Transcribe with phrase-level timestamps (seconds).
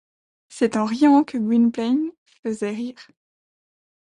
[0.49, 2.09] C’est en riant que Gwynplaine
[2.41, 3.07] faisait rire.